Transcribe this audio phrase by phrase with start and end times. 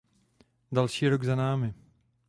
[0.71, 1.73] Další rok za námi.